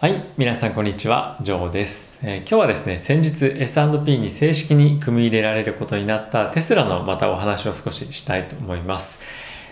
[0.00, 9.20] はい、皆さんこんにちは、ジョーです、えー今日はですね、先日 S&P に正式に組み入れられることになったテスラのまたお話を少ししたいと思います。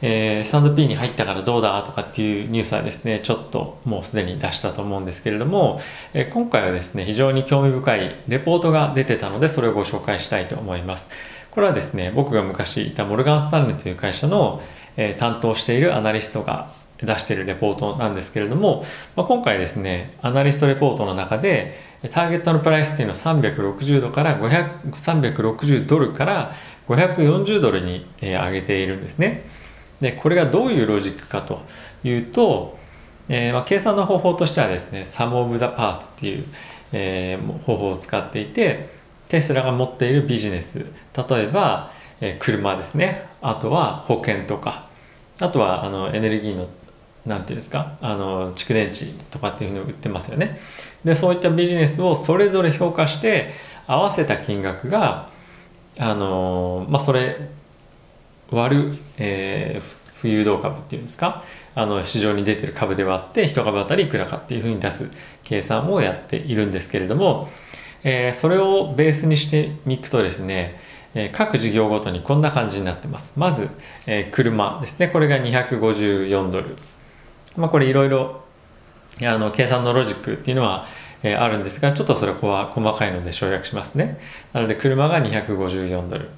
[0.00, 5.80] えー S&P に入ったからどうだとかっていうニュースはですね、ちょっともうすでに出したと思うんですけれども、
[6.14, 11.10] えー今回はですね、非常に興味深いレポートが出てたので、それをご紹介したいと思います。
[11.50, 14.62] これはですね、僕が昔いたモルガン・スタンレーという会社の、
[14.96, 16.68] え担当しているアナリストが
[17.02, 18.84] 出しているレポートなんですけれども、
[19.16, 21.78] まあ、今回ですね、アナリストレポートの中で、
[22.10, 26.54] ターゲットのプライスっていうのを360度から360ドルから
[26.88, 29.44] 540ドルに、えー上げているんですね。
[30.00, 31.62] で、これがどういうロジックかと
[32.02, 32.76] いうと、
[33.28, 36.44] えーまあ、計算の方法としてはですね、Sum of the Parts っていう、
[36.92, 38.90] えー方法を使っていて、
[39.28, 44.88] テスラが持っているビジネス、例えば、えー車ですね、あとは保険とか、
[45.40, 46.68] あとはあのエネルギーの
[47.26, 47.96] なんていうんですか？
[48.00, 50.58] あの蓄電池とかっていうふうに売ってますよね
[51.04, 53.50] でそういったビジネスをそれぞれ評価して
[53.86, 55.28] 合わせた金額が
[55.98, 57.36] あのまあそれ
[58.50, 61.42] 割る、えー浮遊動株っていうんですか？
[61.74, 65.10] あの市場に出てる株で割って1株当たりいくらかっていうふうに出す
[65.42, 67.48] 計算をやっているんですけれども、
[68.04, 70.78] えーそれをベースにしていくとですね
[71.16, 73.32] え各事業ごとにこんな感じになってます。
[73.36, 73.68] まず、
[74.06, 75.08] えー車ですね。
[75.08, 76.76] これが254ドル。
[77.56, 78.42] まあ、これいろいろ
[79.20, 80.86] あの計算のロジックっていうのは、
[81.22, 84.18] えーあるんですが、ちょっとそれは細かいので省略しますね。
[84.52, 86.28] なので、車が254ドル。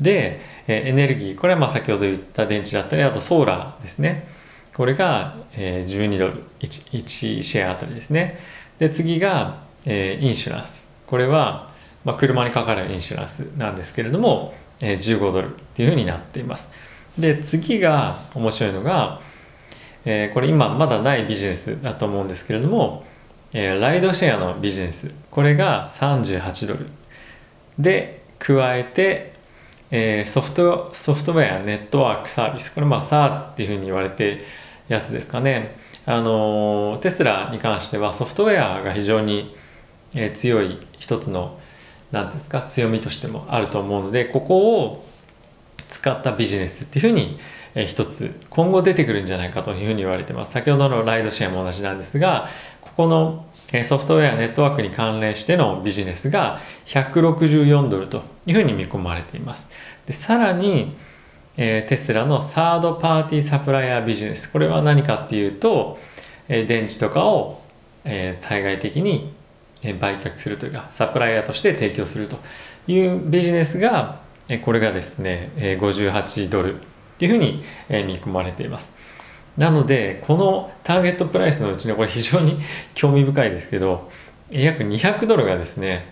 [0.00, 4.28] で、えーエネルギー、これはまあ先ほど言った電池だったり、あとソーラーですね。
[4.74, 8.38] これが、えー12ドル1、1シェアあたりですね。
[8.78, 10.92] で、次が、えーインシュランス。
[11.06, 11.70] これは、
[12.04, 16.70] まあ、車にかかるインシュランスなんですけれども、えー15ドルっていうふうになっています。
[17.18, 19.20] で、次が面白いのが、
[20.06, 23.04] えーこれ今まだないビジネスだと思うんですけれども、
[23.52, 25.10] えーライドシェアのビジネス。
[25.30, 26.86] これが38ドル。
[27.78, 29.34] で、加えて、
[29.90, 32.72] えーソフトソフトウェアネットワークサービス。
[32.72, 34.42] これまあ SaaS っていうふうに言われて
[34.88, 35.76] やつですかね。
[36.06, 39.54] あのテスラに関してはソフトウェアが非常に、
[40.14, 41.58] え強い一つの
[42.12, 45.04] なんですか強みとしてもあると思うのでここを
[45.96, 47.38] 使ったビジネスっていうふうに、
[47.74, 50.52] えー一つ今後出てくるんじゃないかというふうに言われてます。
[50.52, 52.48] 先ほどのライドシェアも同じなんですが
[52.80, 59.70] ここのえーソフトウェアネットワークに関連してのビジネスが164ドルというふうに見込まれています。
[60.06, 60.96] でさらに、
[61.56, 64.50] えーテスラのサードパーティーサプライヤービジネス。
[64.50, 65.98] これは何かっていうと、
[66.48, 67.60] えー電池とかを、
[68.04, 69.32] えー災害的に
[69.82, 72.36] えー売却するというかサプライヤーとして提供すると
[72.90, 76.78] いうビジネスがえこれがですねえ58ドルっ
[77.18, 78.94] ていうふうにえ見込まれています。
[79.56, 82.58] なのでこのターゲットプライスのうちのこれ非常に
[82.94, 84.10] 興味深いですけど
[84.50, 86.06] 約200ドルがですね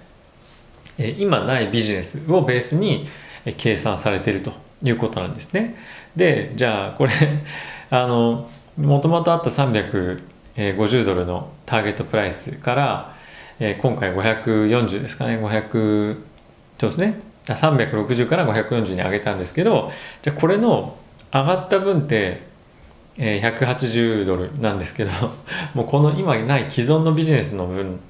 [0.99, 3.07] 今ないビジネスをベースに
[3.59, 4.53] 計算されていると
[4.83, 5.77] いうことなんですね。
[6.17, 7.13] でじゃあこれ
[7.91, 13.15] あのもともとあった350ドルのターゲットプライスから
[13.59, 16.17] 今回540ですかね500
[16.81, 20.97] そうですね360から540に上げたんですけどじゃあこれの
[21.33, 22.43] 上がった分って、
[23.19, 25.11] えー180ドルなんですけど
[25.75, 28.01] もうこの今ない既存のビジネスの分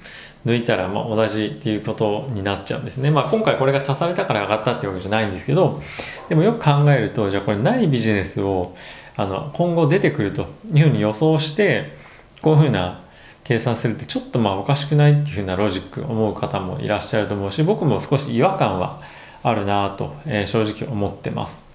[0.45, 3.09] 抜いたらまあ同じっていうことになっちゃうんですね。
[3.09, 5.81] まあ今回これが足されたから上がったっていうわけじゃないんですけど
[6.29, 8.75] でもよく考えるとじゃあこれないビジネスを
[9.17, 11.93] あの今後出てくるというふうに予想して
[12.41, 13.01] こういうふうな
[13.43, 19.01] 計算するってちょっとまあおかしくないっていうふうなロジック思う方もいらっしゃると思うし僕も少し違和感は
[19.47, 21.65] あるなと、えー正直思ってます。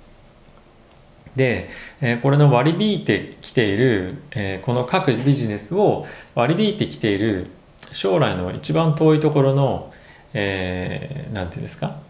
[1.36, 1.70] で、
[2.00, 6.04] えーこれの割り引いてきている、えーこの各ビジネスを
[6.34, 7.46] 割り引いてきている
[7.92, 9.92] 将来の一番遠いところの、
[10.34, 12.00] えーなんていうんですか、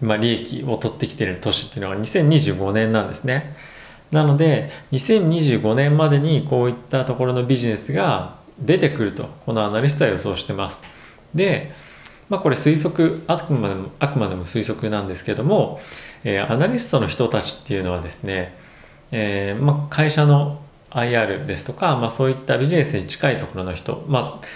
[0.00, 3.56] まあ、利益を取ってきている年っていうのが2025年なんですね。
[4.12, 10.80] なので2025年までにこういったところのビジネスが出てくるとこのアナリストは予想してます。
[11.34, 11.72] で、
[12.28, 15.80] まあ、これ推測あくまでもあくまでも推測なんですけども、
[16.24, 18.56] えーアナリストの人たちっていうのはですね、
[19.12, 24.46] えーまあ、会社の IR ですとか、まあ、そういったビジネスに近いところの人、まあ、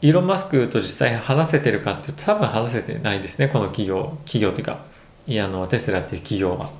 [0.00, 4.84] イーロン・マスクと実際話せてるかっていうと多分話せてないですねこの企業企業というか
[5.26, 6.70] いやあのテスラっていう企業は、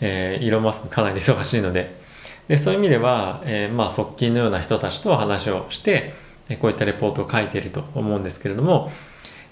[0.00, 2.02] えーイーロン・マスクかなり忙しいので。
[2.48, 6.14] でそういう意味では、えーまあ、側近のような人たちと話をして
[6.60, 8.90] こういったレポートを書いていると思うんですけれども、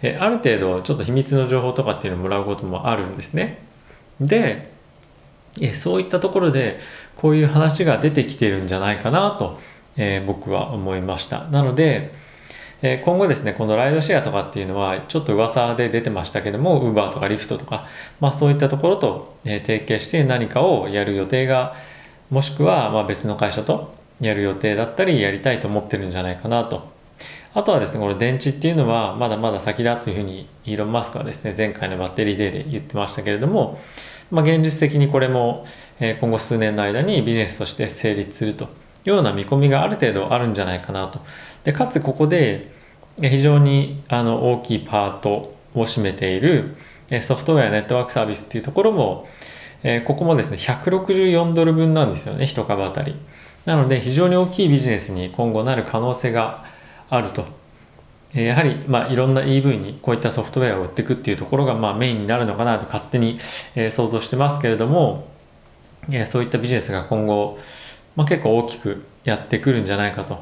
[0.03, 3.63] えある程度ちょっと秘密の情報とかっていうのをもらうこともあるんですね
[4.21, 4.71] で
[5.61, 6.79] えそういったところで
[7.17, 9.59] こういう話が出てきてるんじゃないかなと
[9.97, 11.45] えー、僕は思いました。
[11.49, 12.13] なので、
[12.83, 17.87] えー、今後ですね、このライドシェアとかっていうのは、ちょっと噂で出てましたけども、Uber とか Lyft とか、
[18.21, 21.75] まあそういったところと、えー、提携して何かをやる予定が、
[22.31, 26.89] もしくはま別の会社とやる予定だったり、やりたいと思ってるんじゃないかなと。
[27.53, 33.81] あとはですね、この電池っていうのはまだまだ先だというふうにイーロン・マスクはですね、前回のバッテリーデーで言ってましたけれども、
[34.31, 35.67] まあ現実的にこれも
[35.99, 38.67] 今後数年の間にビジネスとして成立するとい
[39.07, 41.21] うような見込みがある程度あるんじゃないかなと。
[41.65, 42.71] でかつここで
[43.21, 45.31] 非常にあの大きいパート
[45.75, 46.77] を占めている
[47.21, 49.29] ソフトウェアネットワークサービスっていうところも、
[49.83, 53.17] えここもですね164ドル分なんですよね1株当たり
[53.65, 56.65] なので非常に大きいビジネスに今後なる可能性が
[57.11, 57.45] あると
[58.33, 63.41] やはり、まあ、いろんな EV にこういったソフトウェアを売っていくっていうところが、まあ、メインになるのかなと勝手に、
[63.75, 65.29] え想像してますけれども、
[66.13, 67.59] えそういったビジネスが今後、
[68.15, 70.39] まあ、結構大きくやってくるんじゃないかと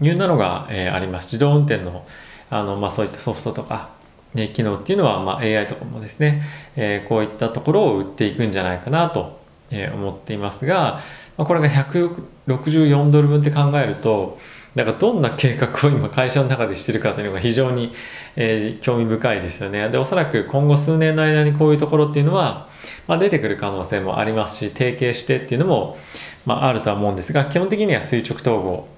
[0.00, 1.26] いうなのが、え、あります。
[1.26, 2.04] 自動運転の
[2.50, 3.90] あの、まあ、そういったソフトとか、
[4.34, 6.42] ね、機能っていうのは、まあ、AI とかもですね、
[6.76, 9.38] え、こういったところを売っていくんじゃないかなと、
[9.70, 11.00] え、思っていますが、
[11.36, 14.38] ま、これが164ドル分って考えると、
[14.78, 17.92] だからどんな計画を今会社の中でしてるかというのが非常に、
[18.36, 19.88] えー、興味深いですよね。
[19.88, 22.68] で、おそらく今後数年の間にこういうところっていうのは、
[23.08, 25.98] まあ、出てくる可能性もありますし、提携してっていうのも、
[26.46, 28.88] まあ、あるとは思うんですが、基本的には垂直統合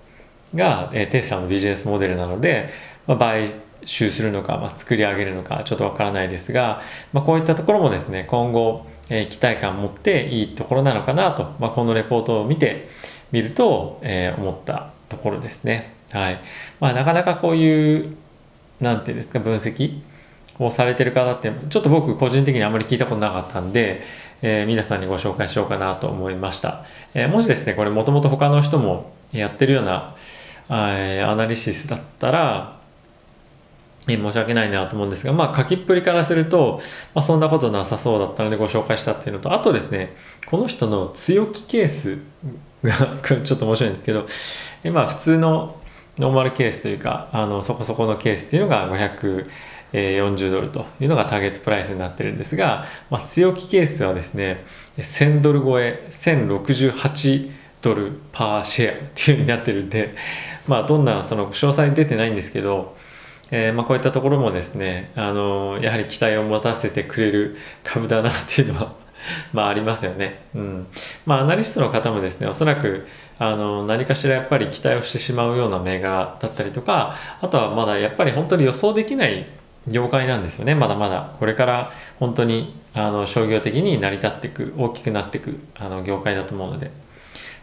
[0.54, 2.68] が、えー、テスラのビジネスモデルなので、
[3.06, 3.50] まあ、買
[3.84, 6.82] 収するのか、まあ、作り上げるのかちょっとわからないですが、
[7.14, 12.88] まあ、こういったところもですね今後、えー、期待感を持っていいところなのかなと、まあ、このレポートを見て
[13.32, 15.92] みると、えー、思ったところですね。
[16.12, 16.40] はい
[16.80, 18.16] まあ、なかなかこういう
[18.80, 20.00] なんていうんですか分析
[20.58, 24.02] をされてる方ってちょっと僕個人的にあまり聞いたことなかったんで、
[24.42, 26.84] えー、皆さんにご紹介しようかなと思いました。
[27.14, 30.16] えー、もしですねこれもともと他の人もやってるような
[30.68, 32.80] アナリシスだったら、
[34.06, 36.80] 申し訳ないなと思うんですが、まあ、書きっぷりからすると、
[37.14, 40.14] まあ、そんなことなさそうだったのでご紹介したっていうのと、あとですね、
[40.46, 42.18] この人の強気ケース
[42.84, 44.26] が ちょっと面白いんですけど、
[44.92, 45.76] まあ、普通の
[46.18, 48.88] ノーマルケースというか、あの、そこそこのケースっていうのが
[49.92, 54.64] 540ドルというのがターゲットプライスになってるんですが、まあ、強気ケースはですね、
[54.98, 57.50] 1000ドル超え、1068
[57.82, 60.14] ドルパーシェアっていう風になってるんで、
[60.66, 62.96] まあ、どんなその詳細に出てないんですけど、
[63.50, 68.94] えー、まあこういったところもですね、あのやはり期待を持たせてくれる株だなっていうのは
[69.52, 70.42] まあありますよね。
[70.54, 70.86] うん。
[71.26, 73.06] まあアナリストの方もですね、おそらく
[73.38, 79.46] あの何かしらやっぱり期待をしてしまうような銘柄だったりとか、あとはまだやっぱり本当に予想できない
[79.88, 81.32] 業界なんですよね、まだまだ。
[81.38, 86.90] これから本当にあの商業的に成り立っていく、大きくなっていくあの業界だと思うので。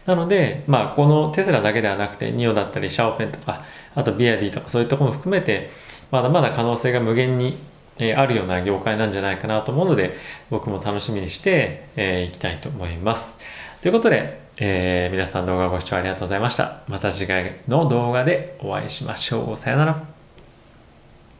[0.08, 3.64] なので、まあ、このテスラだけではなくて、ニオだったり、シャオペンとか、
[3.94, 5.70] あとビアディとかそういうとこも含めて、
[6.10, 7.58] まだまだ可能性が無限に、
[7.98, 10.16] えあるような業界なんじゃないかなと思うので、
[10.50, 13.38] 僕も楽しみにして、えー、いきたいと思います。
[13.82, 16.82] ということで、えー、皆さん動画ご視聴ありがとうございました。
[16.88, 19.56] また次回の動画でお会いしましょう。
[19.56, 20.17] さよなら。